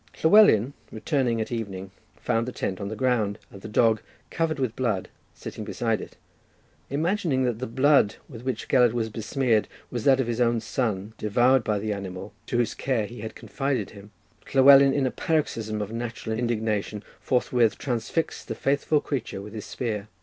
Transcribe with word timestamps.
Llywelyn, 0.15 0.73
returning 0.91 1.39
at 1.39 1.51
evening, 1.51 1.91
found 2.15 2.47
the 2.47 2.51
tent 2.51 2.81
on 2.81 2.87
the 2.87 2.95
ground, 2.95 3.37
and 3.51 3.61
the 3.61 3.67
dog, 3.67 4.01
covered 4.31 4.57
with 4.57 4.75
blood, 4.75 5.09
sitting 5.35 5.63
beside 5.63 6.01
it. 6.01 6.17
Imagining 6.89 7.43
that 7.43 7.59
the 7.59 7.67
blood 7.67 8.15
with 8.27 8.41
which 8.41 8.67
Gelert 8.67 8.93
was 8.95 9.09
besmeared 9.11 9.67
was 9.91 10.03
that 10.05 10.19
of 10.19 10.25
his 10.25 10.41
own 10.41 10.59
son, 10.59 11.13
devoured 11.19 11.63
by 11.63 11.77
the 11.77 11.93
animal 11.93 12.33
to 12.47 12.57
whose 12.57 12.73
care 12.73 13.05
he 13.05 13.19
had 13.19 13.35
confided 13.35 13.91
him, 13.91 14.09
Llywelyn, 14.51 14.91
in 14.91 15.05
a 15.05 15.11
paroxysm 15.11 15.83
of 15.83 15.91
natural 15.91 16.35
indignation, 16.35 17.03
forthwith 17.19 17.77
transfixed 17.77 18.47
the 18.47 18.55
faithful 18.55 19.01
creature 19.01 19.39
with 19.39 19.53
his 19.53 19.65
spear. 19.65 20.07